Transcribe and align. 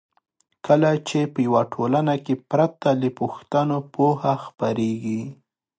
کله 0.65 0.91
چې 1.07 1.19
په 1.33 1.39
یوه 1.47 1.61
ټولنه 1.73 2.15
کې 2.25 2.33
پرته 2.49 2.89
له 3.01 3.09
پوښتنو 3.19 3.77
پوهه 3.93 4.33
خپریږي. 4.45 5.21